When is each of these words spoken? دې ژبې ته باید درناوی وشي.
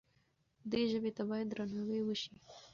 دې 0.71 0.81
ژبې 0.91 1.11
ته 1.17 1.23
باید 1.29 1.47
درناوی 1.51 1.99
وشي. 2.03 2.33